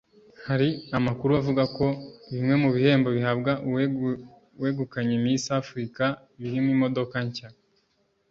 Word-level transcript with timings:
Hari 0.47 0.69
amakuru 0.97 1.31
avuga 1.41 1.63
ko 1.77 1.85
bimwe 2.31 2.55
mu 2.61 2.69
bihembo 2.75 3.09
bihabwa 3.17 3.51
uwegukanye 4.59 5.15
Miss 5.23 5.45
Africa 5.61 6.05
birimo 6.39 6.69
imodoka 6.75 7.15
nshya 7.27 7.49